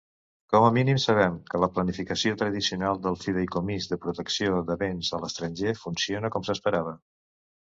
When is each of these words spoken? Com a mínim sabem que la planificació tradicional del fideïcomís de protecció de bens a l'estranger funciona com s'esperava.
Com 0.51 0.63
a 0.67 0.69
mínim 0.75 0.99
sabem 1.01 1.35
que 1.51 1.59
la 1.63 1.69
planificació 1.75 2.37
tradicional 2.39 2.97
del 3.03 3.19
fideïcomís 3.25 3.89
de 3.93 3.99
protecció 4.07 4.65
de 4.71 4.79
bens 4.87 5.13
a 5.19 5.21
l'estranger 5.27 5.77
funciona 5.85 6.33
com 6.39 6.49
s'esperava. 6.51 6.97